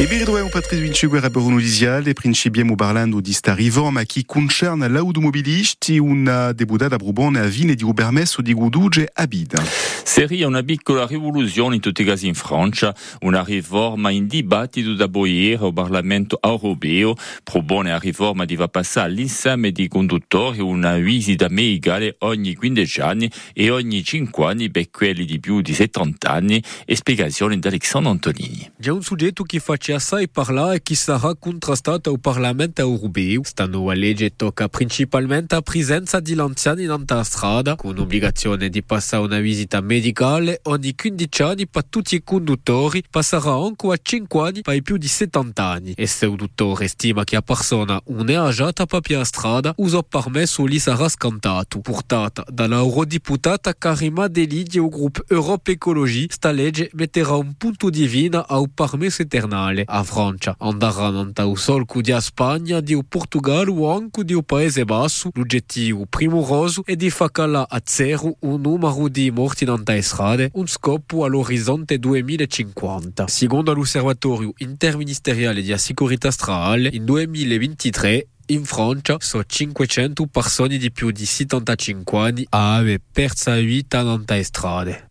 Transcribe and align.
E 0.00 0.06
Biridoe 0.06 0.42
un 0.42 0.48
Patrice 0.48 0.80
Vinciguer 0.80 1.24
a 1.24 1.28
Berunulisial 1.28 2.06
e 2.06 2.12
principiamo 2.12 2.76
parlando 2.76 3.20
di 3.20 3.32
sta 3.32 3.52
riforma 3.52 4.04
che 4.04 4.22
concerne 4.24 4.86
l'automobilisti 4.86 5.98
una 5.98 6.52
debutata 6.52 6.94
a 6.94 6.98
Brubone 6.98 7.40
a 7.40 7.46
Vine 7.46 7.74
di 7.74 7.82
Ubermesso 7.82 8.40
di 8.40 8.52
Guduge 8.52 9.10
a 9.12 9.26
Bida. 9.26 9.60
Seria 10.04 10.46
una 10.46 10.62
piccola 10.62 11.04
rivoluzione 11.04 11.74
in 11.74 11.80
tutti 11.80 12.02
i 12.02 12.04
casi 12.04 12.28
in 12.28 12.34
Francia, 12.34 12.94
una 13.20 13.42
riforma 13.44 14.10
in 14.10 14.28
dibattito 14.28 14.94
da 14.94 15.08
boiere 15.08 15.64
al 15.64 15.72
Parlamento 15.72 16.38
europeo, 16.40 17.14
propone 17.42 17.90
la 17.90 17.98
riforma 17.98 18.44
di 18.44 18.54
va 18.54 18.68
passare 18.68 19.08
all'insieme 19.08 19.72
di 19.72 19.88
conduttori 19.88 20.60
una 20.60 20.96
visita 20.96 21.48
medicale 21.50 22.16
ogni 22.20 22.54
15 22.54 23.00
anni 23.00 23.30
e 23.52 23.70
ogni 23.70 24.02
5 24.02 24.46
anni 24.46 24.70
per 24.70 24.90
quelli 24.90 25.24
di 25.24 25.40
più 25.40 25.60
di 25.60 25.74
70 25.74 26.30
anni, 26.30 26.62
e 26.84 26.96
spiegazione 26.96 27.58
da 27.58 27.68
Alexandre 27.68 28.10
Antonini. 28.10 28.70
C'è 28.80 28.90
un 28.90 29.02
soggetto 29.02 29.42
che 29.42 29.58
fa 29.88 29.94
assai 29.94 30.28
parlare 30.28 30.76
e 30.76 30.82
che 30.82 30.94
sarà 30.94 31.34
contrastato 31.34 32.10
al 32.10 32.20
Parlamento 32.20 32.82
europeo. 32.82 33.42
Sta 33.44 33.66
nuova 33.66 33.94
legge 33.94 34.34
tocca 34.36 34.68
principalmente 34.68 35.54
la 35.54 35.62
presenza 35.62 36.20
di 36.20 36.34
anziani 36.38 36.84
in 36.84 37.04
strada, 37.22 37.76
con 37.76 37.98
obbligazione 37.98 38.68
di 38.68 38.82
passare 38.82 39.22
una 39.22 39.38
visita 39.38 39.80
medicale 39.80 40.60
ogni 40.64 40.94
15 40.94 41.42
anni 41.42 41.66
per 41.68 41.84
tutti 41.84 42.16
i 42.16 42.22
conduttori, 42.22 43.02
passerà 43.08 43.52
anche 43.54 43.86
a 43.86 43.98
5 44.00 44.46
anni 44.46 44.62
per 44.62 44.74
i 44.74 44.82
più 44.82 44.96
di 44.96 45.08
70 45.08 45.64
anni. 45.64 45.92
E 45.96 46.06
se 46.06 46.26
il 46.26 46.36
dottore 46.36 46.86
stima 46.88 47.24
che 47.24 47.36
la 47.36 47.42
persona 47.42 48.00
non 48.08 48.28
è 48.28 48.34
agiata 48.34 48.84
per 48.84 49.00
la 49.08 49.24
strada, 49.24 49.72
uso 49.76 50.02
permesso 50.02 50.64
li 50.64 50.78
sarà 50.78 51.08
scantato. 51.08 51.80
Portata 51.80 52.44
dall'eurodeputata 52.46 53.74
Karima 53.74 54.28
Deli 54.28 54.64
del 54.64 54.88
gruppo 54.88 55.22
Europa 55.28 55.70
Ecologie, 55.70 56.26
sta 56.28 56.50
legge 56.50 56.90
metterà 56.94 57.36
un 57.36 57.54
punto 57.54 57.90
di 57.90 58.06
vina 58.06 58.46
al 58.46 58.68
permesso 58.72 59.22
eternale. 59.22 59.77
A 59.86 60.02
Francia. 60.02 60.54
Andaranno 60.58 61.20
anta 61.20 61.50
solco 61.54 62.00
di 62.00 62.14
Spagna, 62.18 62.80
di 62.80 62.98
Portugal 63.06 63.68
o 63.68 63.94
anche 63.94 64.24
di 64.24 64.40
Paese 64.44 64.84
Basso. 64.84 65.30
L'obiettivo 65.34 66.06
primoroso 66.08 66.82
è 66.84 66.96
di 66.96 67.10
fare 67.10 67.26
a 67.68 67.82
zero 67.84 68.36
un 68.40 68.60
numero 68.60 69.08
di 69.08 69.30
morti 69.30 69.64
nante 69.64 70.00
strade, 70.02 70.50
un 70.54 70.66
scopo 70.66 71.24
all'orizzonte 71.24 71.98
2050. 71.98 73.26
Secondo 73.28 73.72
l'Osservatorio 73.72 74.52
interministeriale 74.58 75.62
di 75.62 75.76
sicurezza 75.78 76.30
stradale, 76.30 76.90
in 76.92 77.04
2023 77.04 78.26
in 78.50 78.64
Francia 78.64 79.16
sono 79.18 79.44
500 79.44 80.26
persone 80.26 80.78
di 80.78 80.90
più 80.90 81.10
di 81.10 81.26
75 81.26 82.18
anni 82.18 82.46
a 82.50 82.76
aver 82.76 83.00
perso 83.12 83.50
la 83.50 83.56
vita 83.56 84.02
nante 84.02 84.42
strade. 84.42 85.07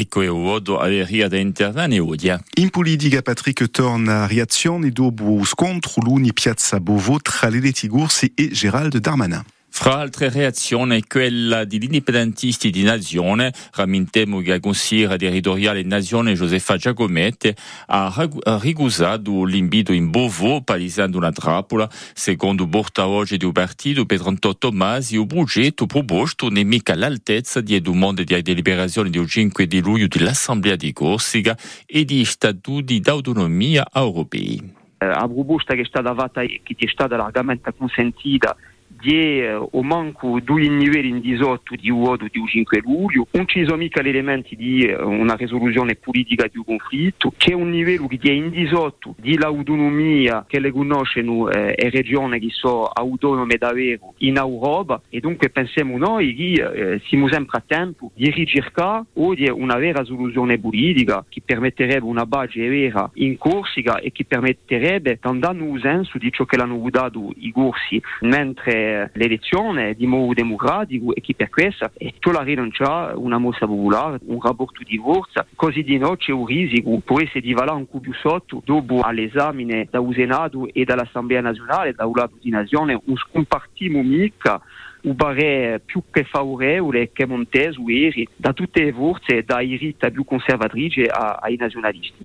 Eko 0.00 0.22
e 0.22 0.28
uodo 0.28 0.78
aderia 0.78 1.28
da 1.28 1.36
intervane 1.36 1.98
uodia. 1.98 2.42
In 2.54 2.70
politica 2.70 3.20
Patrick 3.20 3.70
torna 3.70 4.22
a 4.22 4.26
Riazione 4.26 4.90
dopo 4.90 5.24
o 5.24 5.44
scontro 5.44 6.00
l'uni 6.00 6.32
piazza 6.32 6.80
Bovo 6.80 7.20
tra 7.20 7.48
l'Eletigoursi 7.48 8.32
e 8.34 8.48
Gérald 8.50 8.96
Darmanin. 8.96 9.44
Fra 9.82 9.96
altre 9.96 10.28
reazioni, 10.28 11.02
quella 11.06 11.64
degli 11.64 11.84
indipendentisti 11.84 12.68
di 12.68 12.82
Nazione, 12.82 13.50
rammentiamo 13.72 14.40
che 14.40 14.52
il 14.52 14.60
Consiglio 14.60 15.16
territoriale 15.16 15.82
Nazione 15.84 16.34
Josefa 16.34 16.76
Giacometti 16.76 17.50
ha 17.86 18.28
ricusato 18.60 19.42
l'invito 19.44 19.94
in 19.94 20.10
Bovo, 20.10 20.60
palisando 20.60 21.16
una 21.16 21.32
trappola. 21.32 21.88
Secondo 22.12 22.64
il 22.64 22.68
portavoce 22.68 23.38
del 23.38 23.52
partito, 23.52 24.04
Pedro 24.04 24.36
Tomasi, 24.58 25.18
il 25.18 25.26
progetto 25.26 25.86
proposto 25.86 26.48
non 26.48 26.58
è 26.58 26.62
mica 26.62 26.92
all'altezza 26.92 27.62
di 27.62 27.80
domande 27.80 28.24
di 28.24 28.42
deliberazione 28.42 29.08
del 29.08 29.26
5 29.26 29.66
di 29.66 29.80
luglio 29.80 30.08
dell'Assemblea 30.08 30.76
di 30.76 30.92
Corsica 30.92 31.56
e 31.86 32.04
di 32.04 32.22
statuti 32.26 33.00
d'autonomia 33.00 33.86
europei. 33.94 34.74
A 34.98 35.26
proposta 35.26 35.72
che 35.72 35.80
è 35.80 35.86
stata 35.86 36.14
fatta, 36.14 36.42
che 36.42 36.62
è 36.76 36.86
stata 36.86 37.16
largamente 37.16 37.72
consentita 37.74 38.54
di 39.00 39.42
o 39.42 39.82
manco 39.82 40.40
due 40.40 40.62
livelli 40.62 41.08
in 41.08 41.20
18 41.20 41.74
di 41.76 41.90
voto 41.90 42.26
di 42.30 42.42
5 42.46 42.80
luglio, 42.84 43.26
non 43.32 43.46
ci 43.46 43.64
sono 43.64 43.76
mica 43.76 44.00
elementi 44.00 44.56
di 44.56 44.86
una 44.86 45.34
risoluzione 45.34 45.96
politica 45.96 46.46
di 46.46 46.58
un 46.58 46.64
conflitto, 46.64 47.32
c'è 47.36 47.54
un 47.54 47.70
livello 47.70 48.06
che 48.06 48.18
è 48.22 48.32
in 48.32 48.50
18 48.50 49.14
di 49.18 49.38
l'autonomia 49.38 50.44
che 50.46 50.60
le 50.60 50.70
conoscono 50.70 51.48
eh, 51.50 51.74
le 51.76 51.90
regioni 51.90 52.38
che 52.38 52.48
sono 52.50 52.86
autonome 52.86 53.56
davvero 53.56 54.14
in 54.18 54.36
Europa. 54.36 55.00
E 55.08 55.20
dunque 55.20 55.50
pensiamo 55.50 55.96
noi 55.96 56.34
che 56.34 56.62
eh, 56.62 57.00
siamo 57.06 57.28
sempre 57.28 57.58
a 57.58 57.62
tempo 57.66 58.10
di 58.14 58.30
ricercare 58.30 59.04
o 59.14 59.34
di 59.34 59.48
una 59.48 59.76
vera 59.76 60.04
soluzione 60.04 60.58
politica 60.58 61.24
che 61.28 61.42
permetterebbe 61.44 62.04
una 62.04 62.26
base 62.26 62.66
vera 62.68 63.10
in 63.14 63.36
Corsica 63.38 63.98
e 63.98 64.12
che 64.12 64.24
permetterebbe 64.24 65.18
di 65.20 65.28
andare 65.28 65.58
nel 65.58 65.80
senso 65.80 66.18
di 66.18 66.30
ciò 66.30 66.44
che 66.44 66.56
l'hanno 66.56 66.86
dato 66.90 67.32
i 67.36 67.52
corsi. 67.52 68.00
Mentre 68.20 68.89
l'elezione 69.12 69.94
di 69.94 70.06
modo 70.06 70.32
democratico 70.32 71.14
e 71.14 71.20
che 71.20 71.34
per 71.34 71.50
questo. 71.50 71.90
È 71.96 72.12
la 72.32 72.42
rinuncia 72.42 73.12
una 73.16 73.38
mossa 73.38 73.66
popolare, 73.66 74.18
un 74.26 74.40
rapporto 74.40 74.82
di 74.84 74.98
forza, 74.98 75.46
così 75.56 75.82
di 75.82 75.98
no 75.98 76.16
c'è 76.16 76.32
un 76.32 76.46
rischio, 76.46 77.00
può 77.04 77.20
essere 77.20 77.40
di 77.40 77.52
valere 77.52 77.76
un 77.76 77.88
po' 77.88 77.98
più 77.98 78.12
sotto 78.14 78.62
dopo 78.64 79.00
all'esame 79.00 79.88
da 79.90 80.00
Senato 80.12 80.68
e 80.72 80.84
dall'Assemblea 80.84 81.40
nazionale, 81.40 81.92
da 81.92 82.06
un 82.06 82.12
lato 82.14 82.34
di 82.40 82.50
nazione, 82.50 83.00
un 83.04 83.16
scompartimo 83.16 84.02
mica 84.02 84.60
un 85.02 85.16
pare 85.16 85.80
più 85.84 86.02
che 86.10 86.24
favorevole 86.24 87.10
che 87.12 87.26
Montesu 87.26 87.88
ieri 87.88 88.26
da 88.36 88.52
tutte 88.52 88.84
le 88.84 88.92
forze, 88.92 89.44
dai 89.44 89.76
riti 89.76 90.10
più 90.10 90.24
conservatrici 90.24 91.04
ai 91.08 91.56
nazionalisti. 91.56 92.24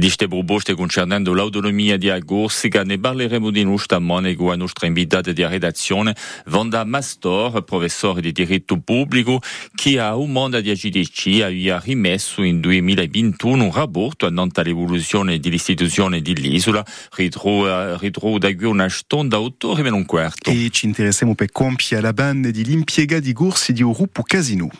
E 0.00 0.02
di 0.02 0.06
queste 0.06 0.28
proposte 0.28 0.72
concernendo 0.72 1.34
l'autonomia 1.34 1.98
di 1.98 2.10
Corsica 2.24 2.84
ne 2.84 2.98
parleremo 2.98 3.50
di 3.50 3.64
nuovo 3.64 3.76
stamane 3.76 4.34
con 4.34 4.48
la 4.48 4.56
nostra 4.56 4.86
invitata 4.86 5.30
di 5.30 5.44
redazione, 5.44 6.16
Vanda 6.46 6.82
Mastor, 6.84 7.62
professore 7.64 8.22
di 8.22 8.32
diritto 8.32 8.80
pubblico, 8.80 9.42
che 9.74 10.00
a 10.00 10.16
un 10.16 10.32
mondo 10.32 10.58
di 10.62 10.70
AGDC 10.70 11.42
aveva 11.42 11.82
rimesso 11.84 12.42
in 12.42 12.60
2021 12.60 13.64
un 13.64 13.70
rapporto 13.70 14.24
annante 14.24 14.60
all'evoluzione 14.60 15.38
dell'istituzione 15.38 16.22
dell'isola, 16.22 16.82
ritrova, 17.16 17.98
ritrova 17.98 18.38
da 18.38 18.54
qui 18.54 18.64
una 18.64 18.88
stonda 18.88 19.36
autore 19.36 19.82
meno 19.82 19.96
un 19.96 20.06
quarto. 20.06 20.48
E 20.48 20.70
ci 20.70 20.86
interessiamo 20.86 21.34
per 21.34 21.52
compiere 21.52 22.00
la 22.00 22.14
banda 22.14 22.50
di 22.50 22.64
l'impiega 22.64 23.20
di 23.20 23.34
Gorsi 23.34 23.74
di 23.74 23.82
Gruppo 23.82 24.22
Casino. 24.22 24.70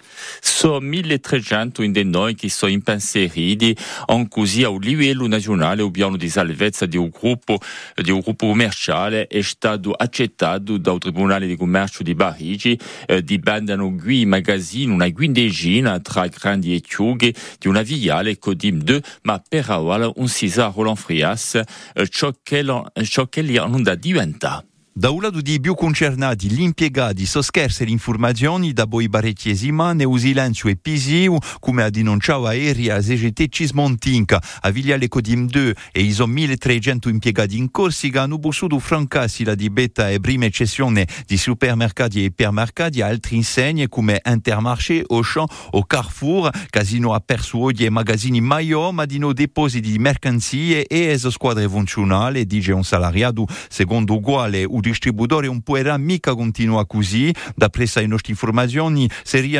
Sono 0.41 0.81
1300 0.81 1.83
in 1.83 1.93
noi 2.09 2.35
che 2.35 2.49
sono 2.49 2.73
impensieriti, 2.73 3.77
anche 4.07 4.29
così 4.31 4.63
a 4.63 4.71
un 4.71 4.81
livello 4.81 5.09
nazionale 5.15 5.83
il 5.83 5.91
piano 5.91 6.17
di 6.17 6.29
salvezza 6.29 6.87
di 6.87 6.97
un 6.97 7.11
gruppo, 7.11 7.59
di 7.95 8.11
un 8.11 8.21
gruppo 8.21 8.49
commerciale 8.49 9.27
è 9.27 9.43
stato 9.43 9.93
accettato 9.93 10.79
dal 10.79 10.99
Tribunale 10.99 11.47
di 11.47 11.57
Commercio 11.57 12.03
di 12.03 12.15
Parigi, 12.15 12.79
eh, 13.07 13.23
dipendano 13.23 13.95
qui 13.95 14.27
magazzini, 14.27 14.93
una 14.93 15.11
quindicina 15.13 15.99
tra 16.01 16.27
grandi 16.27 16.75
e 16.75 16.81
piccoli 16.81 17.35
di 17.59 17.69
una 17.69 17.83
viale 17.83 18.39
Codim 18.39 18.83
2, 18.83 19.03
ma 19.23 19.43
per 19.47 19.71
ora 19.71 20.11
un 20.17 20.29
Cesar 20.29 20.73
Roland 20.75 20.97
Frias, 20.97 21.61
eh, 21.95 22.09
ciò 22.09 22.33
che, 22.43 22.65
ciò 23.05 23.27
che 23.29 23.43
li 23.43 23.57
hanno 23.57 23.81
da 23.81 23.95
diventare. 23.95 24.70
Da 24.93 25.11
un 25.11 25.23
lato 25.23 25.41
di 25.41 25.61
più 25.61 25.77
concernati 25.77 26.51
gli 26.51 26.63
impiegati 26.63 27.25
soscherse 27.25 27.85
le 27.85 27.93
informazioni 27.93 28.73
da 28.73 28.89
poi 28.89 29.09
barettiesima 29.09 29.93
ne 29.93 30.05
silenzio 30.19 30.69
e 30.69 30.75
pisiu 30.75 31.39
come 31.61 31.85
ha 31.85 31.91
denunciato 31.91 32.47
aerea 32.47 33.01
CGT 33.01 33.47
Cismontinca 33.49 34.43
a 34.61 34.69
Vigliale 34.71 35.07
Codim 35.07 35.47
2 35.47 35.77
e 35.93 36.03
i 36.03 36.13
1300 36.19 37.09
impiegati 37.09 37.57
in 37.57 37.71
Corsica 37.71 38.23
hanno 38.23 38.41
possuto 38.41 38.81
francassi 38.81 39.45
la 39.45 39.55
dibetta 39.55 40.11
e 40.11 40.19
prima 40.19 40.47
eccezione 40.47 41.07
di 41.25 41.37
supermercati 41.37 42.23
e 42.23 42.25
ipermercati 42.25 43.01
a 43.01 43.07
altre 43.07 43.37
insegne 43.37 43.89
come 43.89 44.21
Intermarché, 44.25 45.05
Auchan 45.07 45.47
o 45.71 45.85
Carrefour 45.85 46.51
Casino 46.69 47.17
oggi 47.53 47.85
e 47.85 47.91
magazzini 47.91 48.41
Maio 48.41 48.91
ma 48.91 49.07
di 49.07 49.19
no 49.19 49.33
depositi 49.33 49.93
di 49.93 49.99
mercanzie 49.99 50.85
e 50.85 51.13
es 51.13 51.29
squadre 51.29 51.69
funzionali 51.69 52.45
dice 52.45 52.73
un 52.73 52.83
salariato 52.83 53.47
secondo 53.69 54.15
uguale 54.15 54.67
il 54.81 54.90
distributore 54.91 55.47
non 55.47 55.63
può 55.63 55.79
mica 55.97 56.35
continuare 56.35 56.87
così. 56.87 57.33
Da 57.55 57.69
presa 57.69 58.01
le 58.01 58.07
nostre 58.07 58.33
informazioni, 58.33 59.09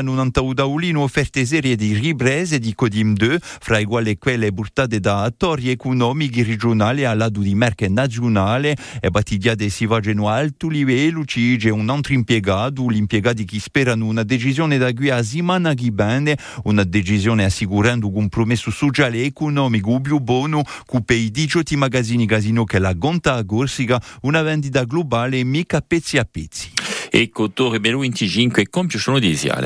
un 0.01 0.31
Taudolino 0.31 1.03
offerte 1.03 1.45
serie 1.45 1.77
di 1.77 1.95
riprese 1.95 2.59
di 2.59 2.75
Codim 2.75 3.15
2, 3.15 3.39
fra 3.41 3.79
i 3.79 3.85
quali 3.85 4.19
quelle 4.19 4.53
portate 4.53 5.01
da 5.01 5.23
attori 5.23 5.71
economici 5.71 6.43
regionali 6.43 7.05
al 7.05 7.17
lato 7.17 7.41
di 7.41 7.55
merce 7.55 7.89
nazionale 7.89 8.77
e 9.01 9.11
battigliate 9.11 9.69
si 9.69 9.87
vagano 9.87 10.29
a 10.29 10.35
alto 10.35 10.69
livello, 10.69 11.25
ci 11.25 11.57
c'è 11.57 11.71
un 11.71 11.89
altro 11.89 12.15
impiegato, 12.15 12.91
gli 12.91 12.97
impiegati 12.97 13.45
che 13.45 13.59
sperano 13.61 14.07
una 14.07 14.23
decisione 14.23 14.79
da 14.79 14.93
qui 14.93 15.11
a 15.11 15.23
Simana 15.23 15.75
Ghibande, 15.75 16.37
una 16.65 16.85
decisione 16.85 17.45
assicurando 17.45 18.07
un 18.07 18.15
compromesso 18.15 18.71
sociale 18.71 19.19
e 19.19 19.25
economico 19.25 20.01
più 20.01 20.19
buono, 20.19 20.63
con 20.87 21.03
i 21.07 21.31
18 21.31 21.77
magazzini 21.77 22.27
casino 22.27 22.65
che 22.65 22.79
la 22.79 22.93
gonta 22.95 23.35
a 23.35 23.45
Corsica, 23.45 24.01
una 24.23 24.43
vendita 24.43 24.85
globale 24.85 25.10
mica 25.45 25.81
pezzi 25.81 26.19
a 26.19 26.25
pezzi. 26.25 26.71
E 27.11 27.29
Cottore 27.31 27.81
Belu 27.81 28.01
25 28.01 28.69
compie 28.69 28.99
sono 29.01 29.19
desiale. 29.19 29.59